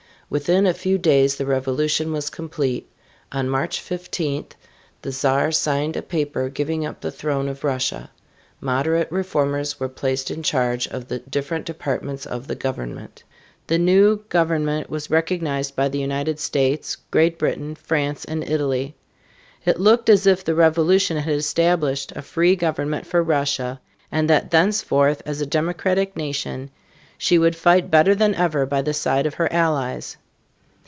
[0.31, 2.89] Within a few days the revolution was complete.
[3.33, 4.45] On March 15,
[5.01, 8.09] the Czar signed a paper giving up the throne of Russia.
[8.61, 13.23] Moderate reformers were placed in charge of the different departments of the government.
[13.67, 18.95] The new government was recognized by the United States, Great Britain, France, and Italy.
[19.65, 24.49] It looked as if the revolution had established a free government for Russia and that
[24.49, 26.71] thenceforth, as a democratic nation,
[27.17, 30.15] she would fight better than ever by the side of her allies.